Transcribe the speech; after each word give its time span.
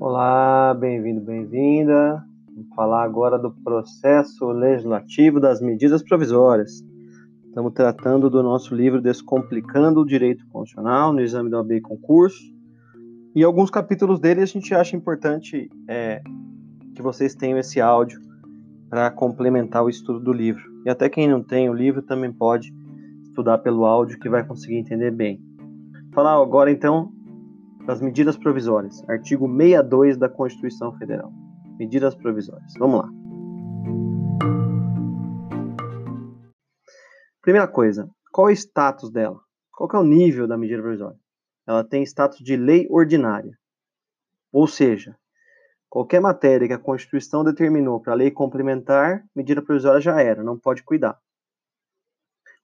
Olá, 0.00 0.74
bem-vindo, 0.74 1.20
bem-vinda. 1.20 2.24
Vamos 2.48 2.74
falar 2.74 3.04
agora 3.04 3.38
do 3.38 3.52
processo 3.52 4.46
legislativo 4.48 5.38
das 5.38 5.60
medidas 5.60 6.02
provisórias. 6.02 6.84
Estamos 7.46 7.72
tratando 7.72 8.28
do 8.28 8.42
nosso 8.42 8.74
livro 8.74 9.00
Descomplicando 9.00 10.00
o 10.00 10.04
Direito 10.04 10.44
Constitucional 10.48 11.12
no 11.12 11.20
exame 11.20 11.48
do 11.48 11.56
AB 11.56 11.80
concurso. 11.80 12.42
E 13.34 13.44
alguns 13.44 13.70
capítulos 13.70 14.18
dele 14.18 14.42
a 14.42 14.46
gente 14.46 14.74
acha 14.74 14.96
importante 14.96 15.70
é, 15.88 16.20
que 16.94 17.00
vocês 17.00 17.34
tenham 17.36 17.58
esse 17.58 17.80
áudio 17.80 18.20
para 18.90 19.10
complementar 19.10 19.84
o 19.84 19.88
estudo 19.88 20.18
do 20.18 20.32
livro. 20.32 20.62
E 20.84 20.90
até 20.90 21.08
quem 21.08 21.28
não 21.28 21.42
tem 21.42 21.70
o 21.70 21.72
livro 21.72 22.02
também 22.02 22.32
pode 22.32 22.74
estudar 23.34 23.58
pelo 23.58 23.84
áudio 23.84 24.18
que 24.20 24.28
vai 24.28 24.46
conseguir 24.46 24.76
entender 24.76 25.10
bem. 25.10 25.42
Falar 26.12 26.40
agora 26.40 26.70
então 26.70 27.12
das 27.84 28.00
medidas 28.00 28.36
provisórias, 28.36 29.02
artigo 29.08 29.48
62 29.48 30.16
da 30.16 30.28
Constituição 30.28 30.96
Federal. 30.96 31.32
Medidas 31.76 32.14
provisórias. 32.14 32.72
Vamos 32.78 33.00
lá. 33.00 33.10
Primeira 37.42 37.66
coisa, 37.66 38.08
qual 38.32 38.48
é 38.48 38.52
o 38.52 38.54
status 38.54 39.10
dela? 39.10 39.40
Qual 39.72 39.90
é 39.92 39.98
o 39.98 40.04
nível 40.04 40.46
da 40.46 40.56
medida 40.56 40.80
provisória? 40.80 41.18
Ela 41.66 41.82
tem 41.82 42.04
status 42.04 42.38
de 42.38 42.56
lei 42.56 42.86
ordinária. 42.88 43.58
Ou 44.52 44.68
seja, 44.68 45.16
Qualquer 45.94 46.20
matéria 46.20 46.66
que 46.66 46.74
a 46.74 46.78
Constituição 46.78 47.44
determinou 47.44 48.00
para 48.00 48.14
lei 48.14 48.28
complementar, 48.28 49.24
medida 49.32 49.62
provisória 49.62 50.00
já 50.00 50.20
era, 50.20 50.42
não 50.42 50.58
pode 50.58 50.82
cuidar. 50.82 51.16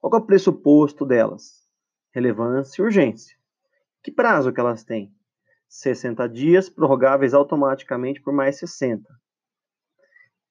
Qual 0.00 0.14
é 0.14 0.16
o 0.16 0.26
pressuposto 0.26 1.04
delas? 1.04 1.68
Relevância 2.12 2.80
e 2.80 2.84
urgência. 2.84 3.36
Que 4.02 4.10
prazo 4.10 4.52
que 4.52 4.58
elas 4.58 4.82
têm? 4.82 5.14
60 5.68 6.26
dias, 6.28 6.70
prorrogáveis 6.70 7.34
automaticamente 7.34 8.20
por 8.20 8.32
mais 8.32 8.58
60. 8.58 9.06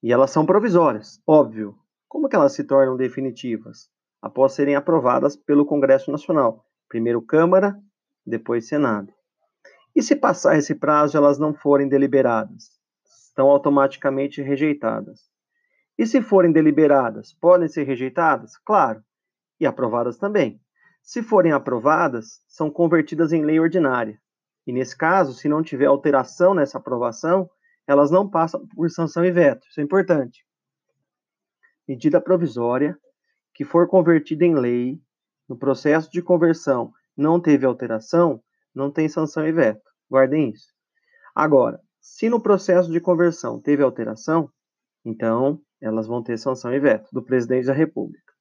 E 0.03 0.13
elas 0.13 0.31
são 0.31 0.45
provisórias, 0.45 1.21
óbvio. 1.25 1.75
Como 2.07 2.29
que 2.29 2.35
elas 2.35 2.53
se 2.53 2.63
tornam 2.63 2.95
definitivas? 2.95 3.89
Após 4.21 4.53
serem 4.53 4.75
aprovadas 4.75 5.35
pelo 5.35 5.65
Congresso 5.65 6.11
Nacional. 6.11 6.65
Primeiro 6.87 7.21
Câmara, 7.21 7.77
depois 8.25 8.67
Senado. 8.67 9.11
E 9.95 10.03
se 10.03 10.15
passar 10.15 10.57
esse 10.57 10.75
prazo 10.75 11.17
elas 11.17 11.39
não 11.39 11.53
forem 11.53 11.89
deliberadas? 11.89 12.79
Estão 13.03 13.47
automaticamente 13.47 14.41
rejeitadas. 14.41 15.29
E 15.97 16.05
se 16.05 16.21
forem 16.21 16.52
deliberadas, 16.52 17.33
podem 17.33 17.67
ser 17.67 17.83
rejeitadas? 17.83 18.57
Claro. 18.57 19.03
E 19.59 19.65
aprovadas 19.65 20.17
também. 20.17 20.61
Se 21.02 21.23
forem 21.23 21.52
aprovadas, 21.52 22.41
são 22.47 22.69
convertidas 22.69 23.33
em 23.33 23.43
lei 23.43 23.59
ordinária. 23.59 24.19
E 24.65 24.71
nesse 24.71 24.95
caso, 24.95 25.33
se 25.33 25.49
não 25.49 25.63
tiver 25.63 25.85
alteração 25.85 26.53
nessa 26.53 26.77
aprovação, 26.77 27.49
elas 27.87 28.11
não 28.11 28.30
passam 28.30 28.67
por 28.67 28.89
sanção 28.89 29.25
e 29.25 29.31
veto. 29.31 29.67
Isso 29.67 29.80
é 29.80 29.83
importante. 29.83 30.45
Medida 31.87 32.21
provisória 32.21 32.97
que 33.53 33.65
for 33.65 33.87
convertida 33.87 34.45
em 34.45 34.53
lei, 34.53 35.02
no 35.47 35.57
processo 35.57 36.11
de 36.11 36.21
conversão 36.21 36.93
não 37.17 37.39
teve 37.39 37.65
alteração, 37.65 38.41
não 38.73 38.91
tem 38.91 39.09
sanção 39.09 39.47
e 39.47 39.52
veto. 39.52 39.81
Guardem 40.09 40.52
isso. 40.52 40.67
Agora, 41.33 41.81
se 41.99 42.30
no 42.30 42.39
processo 42.39 42.91
de 42.91 42.99
conversão 42.99 43.59
teve 43.59 43.81
alteração, 43.81 44.52
então 45.03 45.59
elas 45.81 46.07
vão 46.07 46.21
ter 46.21 46.37
sanção 46.37 46.73
e 46.73 46.80
veto 46.80 47.09
do 47.11 47.23
presidente 47.23 47.65
da 47.65 47.73
República. 47.73 48.33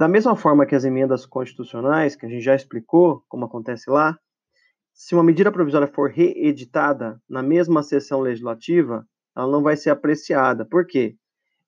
Da 0.00 0.08
mesma 0.08 0.34
forma 0.34 0.64
que 0.64 0.74
as 0.74 0.82
emendas 0.82 1.26
constitucionais, 1.26 2.16
que 2.16 2.24
a 2.24 2.28
gente 2.30 2.40
já 2.40 2.54
explicou 2.54 3.22
como 3.28 3.44
acontece 3.44 3.90
lá, 3.90 4.18
se 4.94 5.14
uma 5.14 5.22
medida 5.22 5.52
provisória 5.52 5.86
for 5.86 6.08
reeditada 6.08 7.20
na 7.28 7.42
mesma 7.42 7.82
sessão 7.82 8.20
legislativa, 8.20 9.06
ela 9.36 9.46
não 9.52 9.62
vai 9.62 9.76
ser 9.76 9.90
apreciada. 9.90 10.64
Por 10.64 10.86
quê? 10.86 11.16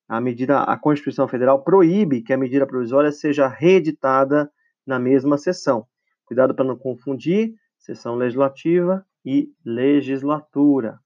A 0.08 0.18
medida, 0.18 0.62
a 0.62 0.78
Constituição 0.78 1.28
Federal 1.28 1.62
proíbe 1.62 2.22
que 2.22 2.32
a 2.32 2.38
medida 2.38 2.66
provisória 2.66 3.12
seja 3.12 3.46
reeditada 3.46 4.50
na 4.86 4.98
mesma 4.98 5.36
sessão. 5.36 5.86
Cuidado 6.24 6.54
para 6.54 6.64
não 6.64 6.78
confundir 6.78 7.52
sessão 7.78 8.14
legislativa 8.14 9.04
e 9.22 9.52
legislatura. 9.62 10.98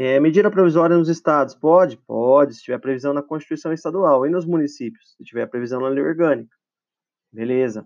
É, 0.00 0.20
medida 0.20 0.48
provisória 0.48 0.96
nos 0.96 1.08
estados, 1.08 1.56
pode? 1.56 1.96
Pode, 1.96 2.54
se 2.54 2.62
tiver 2.62 2.78
previsão 2.78 3.12
na 3.12 3.20
Constituição 3.20 3.72
Estadual. 3.72 4.24
E 4.24 4.30
nos 4.30 4.46
municípios, 4.46 5.16
se 5.16 5.24
tiver 5.24 5.44
previsão 5.48 5.80
na 5.80 5.88
lei 5.88 6.04
orgânica. 6.04 6.54
Beleza. 7.32 7.84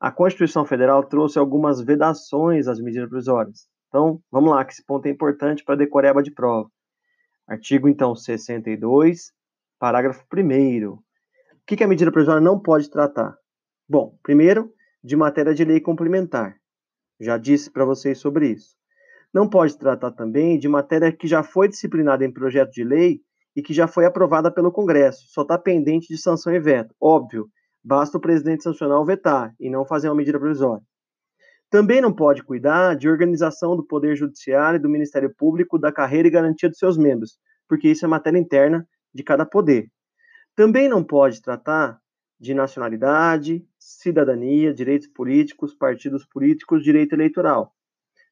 A 0.00 0.10
Constituição 0.10 0.64
Federal 0.64 1.04
trouxe 1.04 1.38
algumas 1.38 1.82
vedações 1.82 2.66
às 2.66 2.80
medidas 2.80 3.10
provisórias. 3.10 3.68
Então, 3.88 4.22
vamos 4.32 4.52
lá, 4.52 4.64
que 4.64 4.72
esse 4.72 4.82
ponto 4.86 5.04
é 5.04 5.10
importante 5.10 5.62
para 5.62 5.74
decoreba 5.74 6.22
de 6.22 6.30
prova. 6.30 6.70
Artigo, 7.46 7.90
então, 7.90 8.16
62, 8.16 9.30
parágrafo 9.78 10.24
1 10.34 10.88
O 10.88 10.98
que, 11.66 11.76
que 11.76 11.84
a 11.84 11.88
medida 11.88 12.10
provisória 12.10 12.40
não 12.40 12.58
pode 12.58 12.88
tratar? 12.88 13.36
Bom, 13.86 14.18
primeiro, 14.22 14.72
de 15.02 15.14
matéria 15.14 15.54
de 15.54 15.62
lei 15.62 15.78
complementar. 15.78 16.56
Já 17.20 17.36
disse 17.36 17.70
para 17.70 17.84
vocês 17.84 18.16
sobre 18.16 18.48
isso. 18.48 18.74
Não 19.34 19.48
pode 19.48 19.76
tratar 19.76 20.12
também 20.12 20.56
de 20.56 20.68
matéria 20.68 21.10
que 21.10 21.26
já 21.26 21.42
foi 21.42 21.66
disciplinada 21.66 22.24
em 22.24 22.32
projeto 22.32 22.70
de 22.70 22.84
lei 22.84 23.20
e 23.56 23.62
que 23.62 23.74
já 23.74 23.88
foi 23.88 24.06
aprovada 24.06 24.48
pelo 24.48 24.70
Congresso, 24.70 25.26
só 25.26 25.42
está 25.42 25.58
pendente 25.58 26.06
de 26.06 26.16
sanção 26.16 26.54
e 26.54 26.60
veto. 26.60 26.94
Óbvio, 27.00 27.48
basta 27.82 28.16
o 28.16 28.20
presidente 28.20 28.62
sancionar 28.62 28.96
ou 28.96 29.04
vetar 29.04 29.52
e 29.58 29.68
não 29.68 29.84
fazer 29.84 30.08
uma 30.08 30.14
medida 30.14 30.38
provisória. 30.38 30.84
Também 31.68 32.00
não 32.00 32.14
pode 32.14 32.44
cuidar 32.44 32.94
de 32.94 33.08
organização 33.08 33.76
do 33.76 33.84
Poder 33.84 34.14
Judiciário 34.14 34.76
e 34.76 34.80
do 34.80 34.88
Ministério 34.88 35.34
Público, 35.34 35.80
da 35.80 35.90
carreira 35.90 36.28
e 36.28 36.30
garantia 36.30 36.68
dos 36.68 36.78
seus 36.78 36.96
membros, 36.96 37.36
porque 37.68 37.88
isso 37.88 38.04
é 38.04 38.08
matéria 38.08 38.38
interna 38.38 38.86
de 39.12 39.24
cada 39.24 39.44
poder. 39.44 39.88
Também 40.54 40.88
não 40.88 41.02
pode 41.02 41.42
tratar 41.42 41.98
de 42.38 42.54
nacionalidade, 42.54 43.66
cidadania, 43.80 44.72
direitos 44.72 45.08
políticos, 45.08 45.74
partidos 45.74 46.24
políticos, 46.24 46.84
direito 46.84 47.14
eleitoral. 47.14 47.73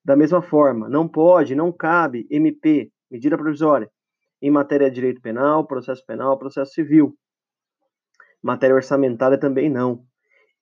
Da 0.04 0.16
mesma 0.16 0.42
forma, 0.42 0.88
não 0.88 1.06
pode, 1.06 1.54
não 1.54 1.70
cabe 1.70 2.26
MP, 2.30 2.90
medida 3.10 3.36
provisória, 3.38 3.90
em 4.40 4.50
matéria 4.50 4.88
de 4.88 4.96
direito 4.96 5.20
penal, 5.20 5.66
processo 5.66 6.04
penal, 6.04 6.36
processo 6.38 6.72
civil. 6.72 7.16
Matéria 8.42 8.74
orçamentária 8.74 9.38
também 9.38 9.70
não. 9.70 10.04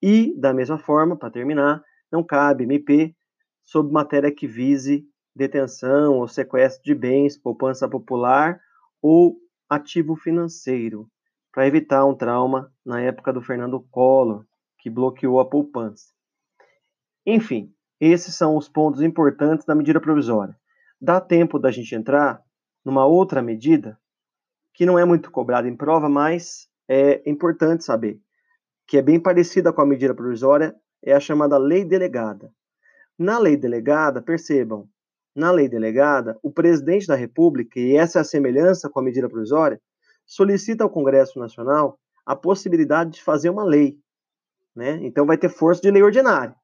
E, 0.03 0.39
da 0.39 0.53
mesma 0.53 0.78
forma, 0.78 1.17
para 1.17 1.31
terminar, 1.31 1.83
não 2.12 2.23
cabe 2.23 2.65
MP 2.65 3.15
sobre 3.62 3.93
matéria 3.93 4.34
que 4.34 4.47
vise 4.47 5.06
detenção 5.34 6.19
ou 6.19 6.28
sequestro 6.28 6.83
de 6.84 6.95
bens, 6.95 7.39
poupança 7.39 7.89
popular 7.89 8.61
ou 9.01 9.39
ativo 9.69 10.17
financeiro, 10.17 11.09
para 11.53 11.67
evitar 11.67 12.05
um 12.05 12.15
trauma 12.15 12.71
na 12.84 13.01
época 13.01 13.33
do 13.33 13.41
Fernando 13.41 13.81
Collor, 13.91 14.45
que 14.78 14.91
bloqueou 14.91 15.41
a 15.41 15.49
poupança. 15.49 16.12
Enfim, 17.25 17.72
esses 18.00 18.34
são 18.34 18.56
os 18.56 18.69
pontos 18.69 19.03
importantes 19.03 19.66
da 19.66 19.75
medida 19.75 20.00
provisória. 20.00 20.56
Dá 21.00 21.21
tempo 21.21 21.59
da 21.59 21.71
gente 21.71 21.94
entrar 21.94 22.43
numa 22.84 23.05
outra 23.05 23.43
medida 23.43 23.99
que 24.72 24.87
não 24.87 24.99
é 24.99 25.05
muito 25.05 25.31
cobrada 25.31 25.69
em 25.69 25.77
prova, 25.77 26.09
mas 26.09 26.69
é 26.89 27.22
importante 27.28 27.84
saber 27.84 28.21
que 28.87 28.99
é 28.99 29.03
bem 29.03 29.21
parecida 29.21 29.72
com 29.72 29.81
a 29.83 29.87
medida 29.87 30.15
provisória, 30.15 30.75
é 31.00 31.12
a 31.12 31.21
chamada 31.21 31.56
lei 31.56 31.84
delegada. 31.84 32.53
Na 33.16 33.39
lei 33.39 33.56
delegada, 33.56 34.21
percebam, 34.21 34.89
na 35.34 35.53
lei 35.53 35.69
delegada, 35.69 36.39
o 36.43 36.50
presidente 36.50 37.06
da 37.06 37.15
República, 37.15 37.78
e 37.78 37.97
essa 37.97 38.19
é 38.19 38.22
a 38.22 38.25
semelhança 38.25 38.91
com 38.91 38.99
a 38.99 39.03
medida 39.03 39.28
provisória, 39.28 39.81
solicita 40.27 40.83
ao 40.83 40.91
Congresso 40.91 41.39
Nacional 41.39 41.99
a 42.27 42.34
possibilidade 42.34 43.12
de 43.12 43.22
fazer 43.22 43.50
uma 43.50 43.65
lei, 43.65 43.97
né? 44.75 44.99
Então 45.03 45.25
vai 45.25 45.39
ter 45.39 45.49
força 45.49 45.81
de 45.81 45.91
lei 45.91 46.03
ordinária, 46.03 46.55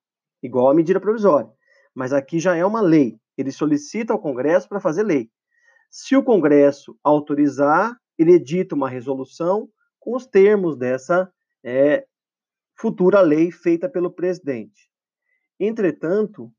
igual 0.46 0.70
a 0.70 0.74
medida 0.74 1.00
provisória. 1.00 1.50
Mas 1.94 2.12
aqui 2.12 2.38
já 2.38 2.56
é 2.56 2.64
uma 2.64 2.80
lei. 2.80 3.18
Ele 3.36 3.52
solicita 3.52 4.12
ao 4.12 4.18
Congresso 4.18 4.68
para 4.68 4.80
fazer 4.80 5.02
lei. 5.02 5.30
Se 5.90 6.16
o 6.16 6.22
Congresso 6.22 6.98
autorizar, 7.02 7.96
ele 8.18 8.32
edita 8.32 8.74
uma 8.74 8.88
resolução 8.88 9.68
com 9.98 10.14
os 10.14 10.26
termos 10.26 10.76
dessa 10.76 11.30
é, 11.64 12.06
futura 12.74 13.20
lei 13.20 13.50
feita 13.50 13.88
pelo 13.88 14.10
presidente. 14.10 14.90
Entretanto, 15.58 16.52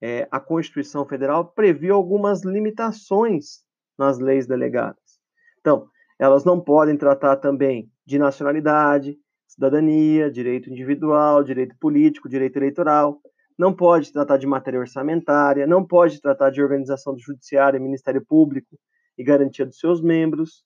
é, 0.00 0.26
a 0.30 0.40
Constituição 0.40 1.06
Federal 1.06 1.52
previu 1.52 1.94
algumas 1.94 2.44
limitações 2.44 3.62
nas 3.96 4.18
leis 4.18 4.46
delegadas. 4.46 5.20
Então, 5.60 5.88
elas 6.18 6.44
não 6.44 6.60
podem 6.60 6.96
tratar 6.96 7.36
também 7.36 7.90
de 8.04 8.18
nacionalidade, 8.18 9.16
cidadania, 9.52 10.30
direito 10.30 10.70
individual, 10.70 11.44
direito 11.44 11.76
político, 11.78 12.28
direito 12.28 12.56
eleitoral. 12.56 13.20
Não 13.58 13.72
pode 13.74 14.12
tratar 14.12 14.38
de 14.38 14.46
matéria 14.46 14.80
orçamentária, 14.80 15.66
não 15.66 15.86
pode 15.86 16.20
tratar 16.20 16.50
de 16.50 16.62
organização 16.62 17.14
do 17.14 17.20
judiciário 17.20 17.80
Ministério 17.80 18.24
Público 18.24 18.78
e 19.16 19.22
garantia 19.22 19.66
dos 19.66 19.78
seus 19.78 20.02
membros. 20.02 20.64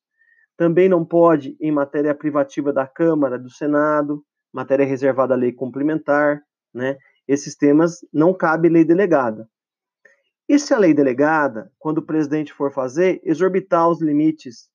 Também 0.56 0.88
não 0.88 1.04
pode 1.04 1.56
em 1.60 1.72
matéria 1.72 2.14
privativa 2.14 2.72
da 2.72 2.86
Câmara, 2.86 3.38
do 3.38 3.50
Senado, 3.50 4.24
matéria 4.52 4.86
reservada 4.86 5.34
à 5.34 5.36
lei 5.36 5.52
complementar, 5.52 6.40
né? 6.72 6.96
Esses 7.26 7.56
temas 7.56 7.98
não 8.12 8.32
cabe 8.32 8.68
lei 8.68 8.84
delegada. 8.84 9.48
E 10.48 10.60
se 10.60 10.72
a 10.72 10.78
lei 10.78 10.94
delegada, 10.94 11.72
quando 11.76 11.98
o 11.98 12.06
presidente 12.06 12.52
for 12.52 12.72
fazer, 12.72 13.20
exorbitar 13.24 13.88
os 13.88 14.00
limites 14.00 14.68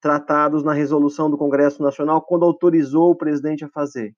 tratados 0.00 0.62
na 0.62 0.72
resolução 0.72 1.30
do 1.30 1.38
Congresso 1.38 1.82
Nacional 1.82 2.22
quando 2.22 2.44
autorizou 2.44 3.10
o 3.10 3.16
presidente 3.16 3.64
a 3.64 3.68
fazer? 3.68 4.14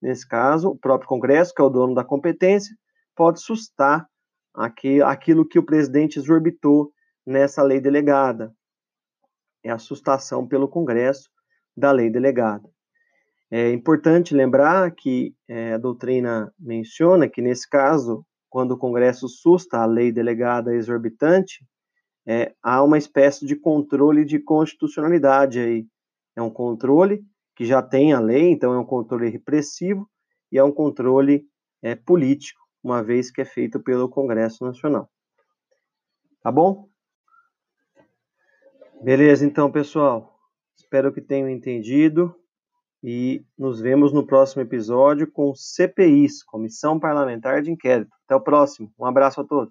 Nesse 0.00 0.26
caso, 0.26 0.70
o 0.70 0.78
próprio 0.78 1.08
Congresso, 1.08 1.52
que 1.54 1.60
é 1.60 1.64
o 1.64 1.70
dono 1.70 1.94
da 1.94 2.04
competência, 2.04 2.74
pode 3.16 3.40
sustar 3.40 4.06
aquilo 4.54 5.46
que 5.46 5.58
o 5.58 5.64
presidente 5.64 6.18
exorbitou 6.18 6.92
nessa 7.26 7.62
lei 7.62 7.80
delegada. 7.80 8.52
É 9.62 9.70
a 9.70 9.78
sustação 9.78 10.46
pelo 10.46 10.68
Congresso 10.68 11.28
da 11.76 11.90
lei 11.92 12.10
delegada. 12.10 12.68
É 13.50 13.72
importante 13.72 14.34
lembrar 14.34 14.90
que 14.92 15.34
é, 15.48 15.74
a 15.74 15.78
doutrina 15.78 16.52
menciona 16.58 17.28
que, 17.28 17.40
nesse 17.40 17.68
caso, 17.68 18.24
quando 18.48 18.72
o 18.72 18.78
Congresso 18.78 19.28
susta 19.28 19.78
a 19.78 19.86
lei 19.86 20.12
delegada 20.12 20.74
exorbitante, 20.74 21.64
é, 22.30 22.54
há 22.62 22.82
uma 22.82 22.98
espécie 22.98 23.46
de 23.46 23.56
controle 23.56 24.22
de 24.22 24.38
constitucionalidade 24.38 25.58
aí. 25.58 25.86
É 26.36 26.42
um 26.42 26.50
controle 26.50 27.24
que 27.56 27.64
já 27.64 27.80
tem 27.80 28.12
a 28.12 28.20
lei, 28.20 28.50
então 28.50 28.74
é 28.74 28.78
um 28.78 28.84
controle 28.84 29.30
repressivo 29.30 30.06
e 30.52 30.58
é 30.58 30.62
um 30.62 30.70
controle 30.70 31.46
é, 31.80 31.94
político, 31.94 32.60
uma 32.84 33.02
vez 33.02 33.30
que 33.30 33.40
é 33.40 33.46
feito 33.46 33.80
pelo 33.80 34.10
Congresso 34.10 34.62
Nacional. 34.62 35.08
Tá 36.42 36.52
bom? 36.52 36.86
Beleza, 39.02 39.46
então, 39.46 39.72
pessoal. 39.72 40.38
Espero 40.76 41.10
que 41.10 41.22
tenham 41.22 41.48
entendido 41.48 42.36
e 43.02 43.42
nos 43.56 43.80
vemos 43.80 44.12
no 44.12 44.26
próximo 44.26 44.60
episódio 44.60 45.30
com 45.32 45.54
CPIs, 45.54 46.42
Comissão 46.42 47.00
Parlamentar 47.00 47.62
de 47.62 47.70
Inquérito. 47.70 48.14
Até 48.26 48.36
o 48.36 48.40
próximo. 48.40 48.92
Um 48.98 49.06
abraço 49.06 49.40
a 49.40 49.44
todos. 49.44 49.66